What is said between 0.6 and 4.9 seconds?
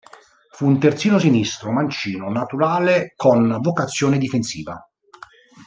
un terzino sinistro, mancino naturale con vocazione difensiva.